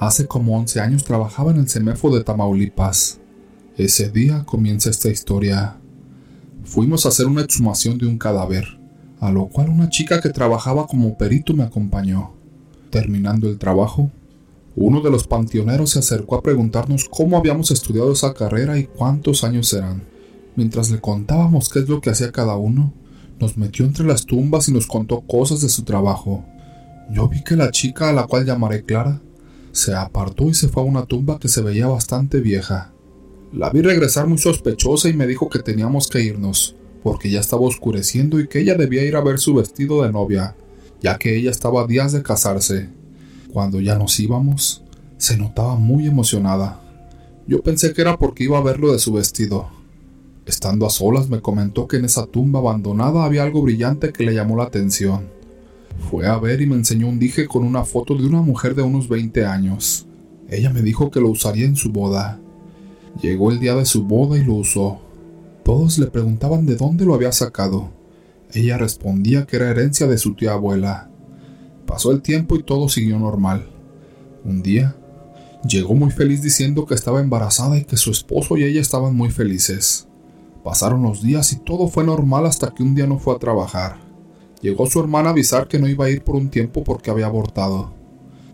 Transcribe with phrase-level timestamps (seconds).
[0.00, 3.20] Hace como 11 años trabajaba en el CEMEFO de Tamaulipas.
[3.76, 5.76] Ese día comienza esta historia.
[6.64, 8.64] Fuimos a hacer una exhumación de un cadáver,
[9.20, 12.32] a lo cual una chica que trabajaba como perito me acompañó.
[12.88, 14.10] Terminando el trabajo,
[14.74, 19.44] uno de los panteoneros se acercó a preguntarnos cómo habíamos estudiado esa carrera y cuántos
[19.44, 20.04] años eran.
[20.56, 22.94] Mientras le contábamos qué es lo que hacía cada uno,
[23.38, 26.42] nos metió entre las tumbas y nos contó cosas de su trabajo.
[27.10, 29.20] Yo vi que la chica a la cual llamaré Clara
[29.72, 32.92] se apartó y se fue a una tumba que se veía bastante vieja.
[33.52, 37.62] La vi regresar muy sospechosa y me dijo que teníamos que irnos, porque ya estaba
[37.62, 40.56] oscureciendo y que ella debía ir a ver su vestido de novia,
[41.00, 42.88] ya que ella estaba a días de casarse.
[43.52, 44.84] Cuando ya nos íbamos,
[45.18, 46.80] se notaba muy emocionada.
[47.46, 49.68] Yo pensé que era porque iba a ver lo de su vestido.
[50.46, 54.34] Estando a solas me comentó que en esa tumba abandonada había algo brillante que le
[54.34, 55.28] llamó la atención.
[56.08, 58.82] Fue a ver y me enseñó un dije con una foto de una mujer de
[58.82, 60.06] unos 20 años.
[60.48, 62.40] Ella me dijo que lo usaría en su boda.
[63.20, 65.00] Llegó el día de su boda y lo usó.
[65.64, 67.90] Todos le preguntaban de dónde lo había sacado.
[68.52, 71.10] Ella respondía que era herencia de su tía abuela.
[71.86, 73.68] Pasó el tiempo y todo siguió normal.
[74.44, 74.96] Un día,
[75.68, 79.30] llegó muy feliz diciendo que estaba embarazada y que su esposo y ella estaban muy
[79.30, 80.08] felices.
[80.64, 84.09] Pasaron los días y todo fue normal hasta que un día no fue a trabajar.
[84.62, 87.26] Llegó su hermana a avisar que no iba a ir por un tiempo porque había
[87.26, 87.94] abortado,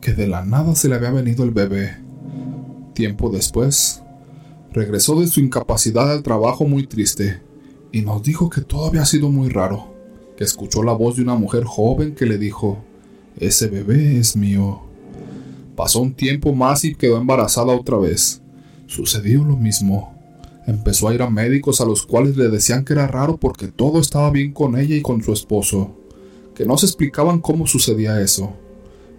[0.00, 1.96] que de la nada se le había venido el bebé.
[2.94, 4.02] Tiempo después,
[4.72, 7.42] regresó de su incapacidad al trabajo muy triste
[7.90, 9.94] y nos dijo que todo había sido muy raro,
[10.36, 12.78] que escuchó la voz de una mujer joven que le dijo,
[13.38, 14.82] ese bebé es mío.
[15.74, 18.40] Pasó un tiempo más y quedó embarazada otra vez.
[18.86, 20.15] Sucedió lo mismo.
[20.66, 24.00] Empezó a ir a médicos a los cuales le decían que era raro porque todo
[24.00, 25.96] estaba bien con ella y con su esposo,
[26.56, 28.52] que no se explicaban cómo sucedía eso.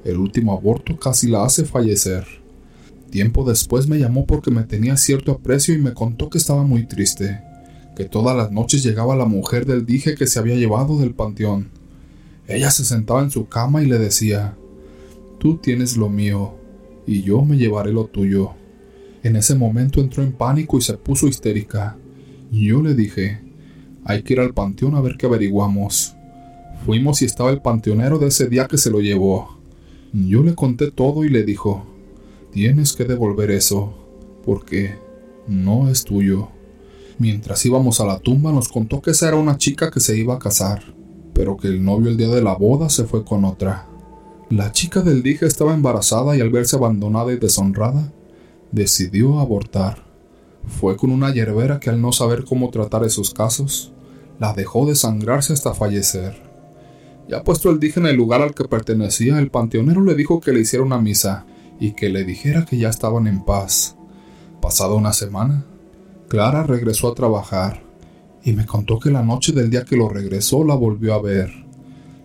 [0.04, 2.26] El último aborto casi la hace fallecer.
[3.10, 6.86] Tiempo después me llamó porque me tenía cierto aprecio y me contó que estaba muy
[6.86, 7.40] triste,
[7.96, 11.70] que todas las noches llegaba la mujer del dije que se había llevado del panteón.
[12.48, 14.58] Ella se sentaba en su cama y le decía,
[15.40, 16.56] Tú tienes lo mío,
[17.06, 18.52] y yo me llevaré lo tuyo.
[19.28, 21.98] En ese momento entró en pánico y se puso histérica.
[22.50, 23.42] Yo le dije,
[24.06, 26.16] hay que ir al panteón a ver qué averiguamos.
[26.86, 29.60] Fuimos y estaba el panteonero de ese día que se lo llevó.
[30.14, 31.86] Yo le conté todo y le dijo,
[32.54, 33.94] tienes que devolver eso,
[34.46, 34.96] porque
[35.46, 36.48] no es tuyo.
[37.18, 40.36] Mientras íbamos a la tumba nos contó que esa era una chica que se iba
[40.36, 40.96] a casar,
[41.34, 43.88] pero que el novio el día de la boda se fue con otra.
[44.50, 48.14] La chica del dije estaba embarazada y al verse abandonada y deshonrada,
[48.72, 50.04] decidió abortar.
[50.66, 53.94] Fue con una yerbera que al no saber cómo tratar esos casos,
[54.40, 56.42] la dejó desangrarse hasta fallecer.
[57.28, 60.54] Ya puesto el dije en el lugar al que pertenecía, el panteonero le dijo que
[60.54, 61.46] le hiciera una misa
[61.80, 63.96] y que le dijera que ya estaban en paz.
[64.62, 65.66] Pasada una semana,
[66.28, 67.84] Clara regresó a trabajar
[68.44, 71.52] y me contó que la noche del día que lo regresó la volvió a ver.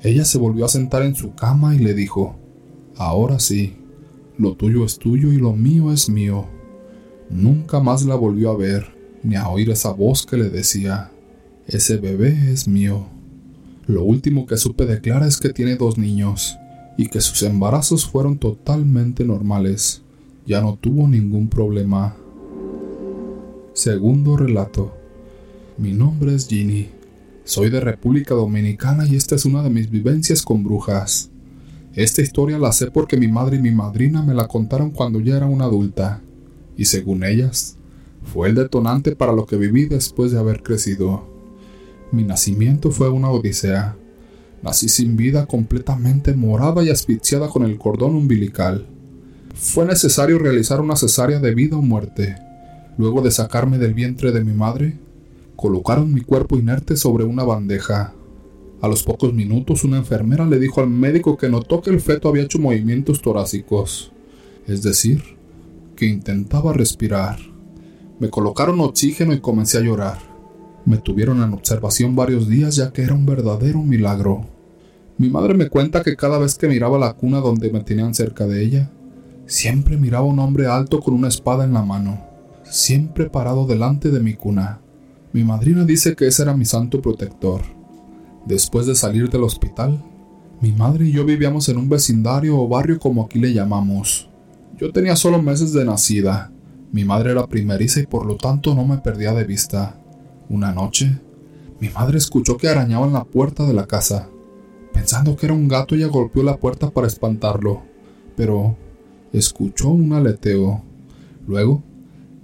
[0.02, 2.36] Ella se volvió a sentar en su cama y le dijo,
[2.96, 3.76] Ahora sí,
[4.38, 6.46] lo tuyo es tuyo y lo mío es mío.
[7.30, 8.86] Nunca más la volvió a ver,
[9.22, 11.10] ni a oír esa voz que le decía,
[11.66, 13.06] ese bebé es mío.
[13.86, 16.56] Lo último que supe de Clara es que tiene dos niños,
[16.96, 20.02] y que sus embarazos fueron totalmente normales.
[20.46, 22.16] Ya no tuvo ningún problema.
[23.74, 24.94] Segundo relato.
[25.78, 26.88] Mi nombre es Ginny.
[27.44, 31.31] Soy de República Dominicana y esta es una de mis vivencias con brujas.
[31.94, 35.36] Esta historia la sé porque mi madre y mi madrina me la contaron cuando ya
[35.36, 36.22] era una adulta,
[36.74, 37.76] y según ellas,
[38.24, 41.28] fue el detonante para lo que viví después de haber crecido.
[42.10, 43.96] Mi nacimiento fue una odisea.
[44.62, 48.86] Nací sin vida, completamente morada y asfixiada con el cordón umbilical.
[49.54, 52.36] Fue necesario realizar una cesárea de vida o muerte.
[52.96, 54.98] Luego de sacarme del vientre de mi madre,
[55.56, 58.14] colocaron mi cuerpo inerte sobre una bandeja,
[58.82, 62.28] a los pocos minutos una enfermera le dijo al médico que notó que el feto
[62.28, 64.10] había hecho movimientos torácicos,
[64.66, 65.22] es decir,
[65.94, 67.38] que intentaba respirar.
[68.18, 70.18] Me colocaron oxígeno y comencé a llorar.
[70.84, 74.48] Me tuvieron en observación varios días ya que era un verdadero milagro.
[75.16, 78.48] Mi madre me cuenta que cada vez que miraba la cuna donde me tenían cerca
[78.48, 78.90] de ella,
[79.46, 82.20] siempre miraba un hombre alto con una espada en la mano,
[82.64, 84.80] siempre parado delante de mi cuna.
[85.32, 87.60] Mi madrina dice que ese era mi santo protector.
[88.46, 90.02] Después de salir del hospital,
[90.60, 94.28] mi madre y yo vivíamos en un vecindario o barrio como aquí le llamamos.
[94.78, 96.52] Yo tenía solo meses de nacida.
[96.92, 99.98] Mi madre era primeriza y por lo tanto no me perdía de vista.
[100.48, 101.18] Una noche,
[101.80, 104.28] mi madre escuchó que arañaban la puerta de la casa.
[104.92, 107.82] Pensando que era un gato, ella golpeó la puerta para espantarlo.
[108.36, 108.76] Pero
[109.32, 110.82] escuchó un aleteo.
[111.46, 111.82] Luego,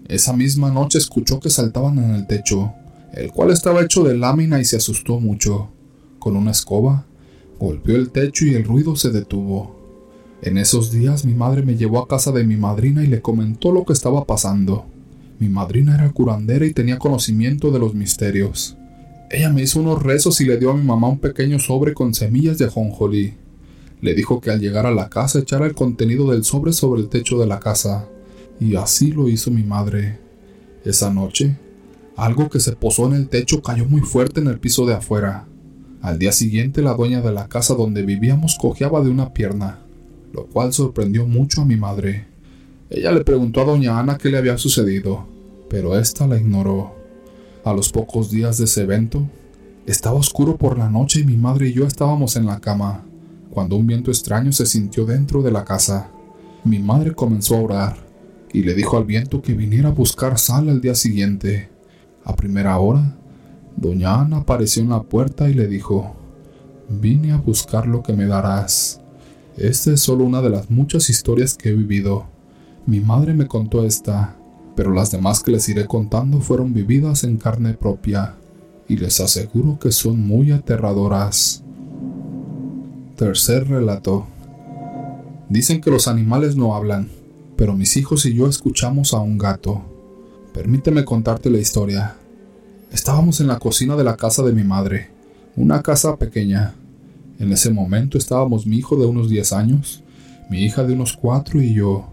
[0.08, 2.72] esa misma noche escuchó que saltaban en el techo,
[3.12, 5.70] el cual estaba hecho de lámina y se asustó mucho.
[6.18, 7.06] Con una escoba,
[7.58, 9.76] golpeó el techo y el ruido se detuvo.
[10.42, 13.72] En esos días mi madre me llevó a casa de mi madrina y le comentó
[13.72, 14.86] lo que estaba pasando.
[15.38, 18.76] Mi madrina era curandera y tenía conocimiento de los misterios.
[19.30, 22.14] Ella me hizo unos rezos y le dio a mi mamá un pequeño sobre con
[22.14, 23.34] semillas de ajonjolí.
[24.00, 27.08] Le dijo que al llegar a la casa echara el contenido del sobre sobre el
[27.08, 28.08] techo de la casa.
[28.60, 30.18] Y así lo hizo mi madre.
[30.84, 31.56] Esa noche,
[32.16, 35.47] algo que se posó en el techo cayó muy fuerte en el piso de afuera.
[36.00, 39.80] Al día siguiente la dueña de la casa donde vivíamos cojeaba de una pierna,
[40.32, 42.26] lo cual sorprendió mucho a mi madre.
[42.88, 45.26] Ella le preguntó a doña Ana qué le había sucedido,
[45.68, 46.94] pero ésta la ignoró.
[47.64, 49.28] A los pocos días de ese evento,
[49.86, 53.04] estaba oscuro por la noche y mi madre y yo estábamos en la cama,
[53.50, 56.10] cuando un viento extraño se sintió dentro de la casa.
[56.64, 57.96] Mi madre comenzó a orar
[58.52, 61.68] y le dijo al viento que viniera a buscar sal al día siguiente.
[62.24, 63.16] A primera hora,
[63.80, 66.14] doña Ana apareció en la puerta y le dijo,
[66.88, 69.00] Vine a buscar lo que me darás.
[69.56, 72.26] Esta es solo una de las muchas historias que he vivido.
[72.86, 74.36] Mi madre me contó esta,
[74.74, 78.36] pero las demás que les iré contando fueron vividas en carne propia,
[78.88, 81.62] y les aseguro que son muy aterradoras.
[83.16, 84.26] Tercer relato.
[85.48, 87.08] Dicen que los animales no hablan,
[87.56, 89.82] pero mis hijos y yo escuchamos a un gato.
[90.54, 92.16] Permíteme contarte la historia.
[92.90, 95.10] Estábamos en la cocina de la casa de mi madre,
[95.56, 96.74] una casa pequeña.
[97.38, 100.02] En ese momento estábamos mi hijo de unos 10 años,
[100.48, 102.08] mi hija de unos 4 y yo.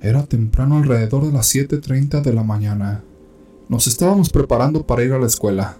[0.00, 3.04] Era temprano alrededor de las 7.30 de la mañana.
[3.68, 5.76] Nos estábamos preparando para ir a la escuela.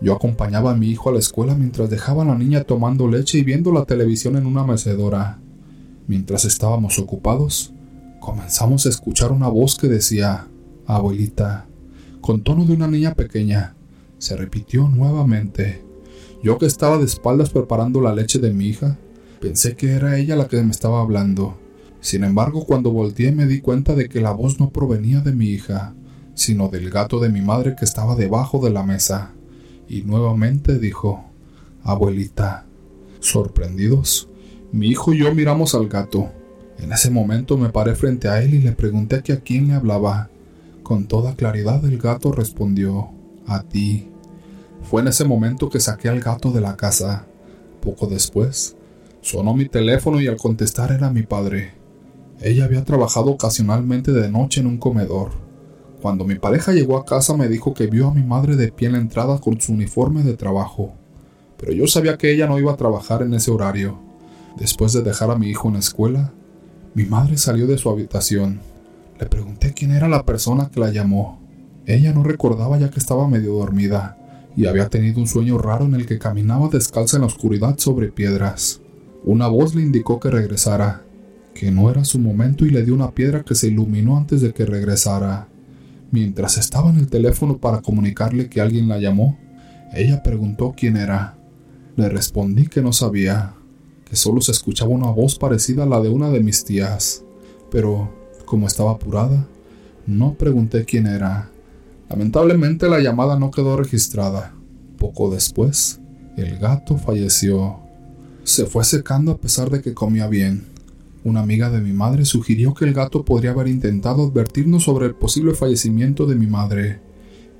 [0.00, 3.38] Yo acompañaba a mi hijo a la escuela mientras dejaba a la niña tomando leche
[3.38, 5.40] y viendo la televisión en una mecedora.
[6.06, 7.74] Mientras estábamos ocupados,
[8.18, 10.48] comenzamos a escuchar una voz que decía,
[10.86, 11.66] Abuelita,
[12.24, 13.76] con tono de una niña pequeña.
[14.16, 15.84] Se repitió nuevamente.
[16.42, 18.96] Yo que estaba de espaldas preparando la leche de mi hija,
[19.42, 21.58] pensé que era ella la que me estaba hablando.
[22.00, 25.48] Sin embargo, cuando volteé me di cuenta de que la voz no provenía de mi
[25.48, 25.94] hija,
[26.32, 29.32] sino del gato de mi madre que estaba debajo de la mesa.
[29.86, 31.26] Y nuevamente dijo,
[31.82, 32.64] Abuelita.
[33.20, 34.30] Sorprendidos,
[34.72, 36.32] mi hijo y yo miramos al gato.
[36.78, 40.30] En ese momento me paré frente a él y le pregunté a quién le hablaba.
[40.84, 43.08] Con toda claridad el gato respondió,
[43.46, 44.10] a ti.
[44.82, 47.24] Fue en ese momento que saqué al gato de la casa.
[47.80, 48.76] Poco después,
[49.22, 51.72] sonó mi teléfono y al contestar era mi padre.
[52.42, 55.30] Ella había trabajado ocasionalmente de noche en un comedor.
[56.02, 58.88] Cuando mi pareja llegó a casa me dijo que vio a mi madre de pie
[58.88, 60.92] en la entrada con su uniforme de trabajo,
[61.56, 63.98] pero yo sabía que ella no iba a trabajar en ese horario.
[64.58, 66.34] Después de dejar a mi hijo en la escuela,
[66.92, 68.60] mi madre salió de su habitación.
[69.18, 71.40] Le pregunté quién era la persona que la llamó.
[71.86, 74.16] Ella no recordaba ya que estaba medio dormida
[74.56, 78.08] y había tenido un sueño raro en el que caminaba descalza en la oscuridad sobre
[78.08, 78.80] piedras.
[79.24, 81.02] Una voz le indicó que regresara,
[81.54, 84.52] que no era su momento y le dio una piedra que se iluminó antes de
[84.52, 85.48] que regresara.
[86.10, 89.38] Mientras estaba en el teléfono para comunicarle que alguien la llamó,
[89.92, 91.36] ella preguntó quién era.
[91.96, 93.54] Le respondí que no sabía,
[94.04, 97.24] que solo se escuchaba una voz parecida a la de una de mis tías,
[97.70, 98.23] pero,
[98.54, 99.48] como estaba apurada,
[100.06, 101.50] no pregunté quién era.
[102.08, 104.54] Lamentablemente la llamada no quedó registrada.
[104.96, 105.98] Poco después,
[106.36, 107.80] el gato falleció.
[108.44, 110.66] Se fue secando a pesar de que comía bien.
[111.24, 115.16] Una amiga de mi madre sugirió que el gato podría haber intentado advertirnos sobre el
[115.16, 117.00] posible fallecimiento de mi madre,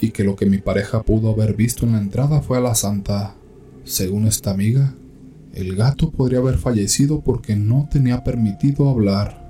[0.00, 2.76] y que lo que mi pareja pudo haber visto en la entrada fue a la
[2.76, 3.34] santa.
[3.82, 4.94] Según esta amiga,
[5.54, 9.42] el gato podría haber fallecido porque no tenía permitido hablar.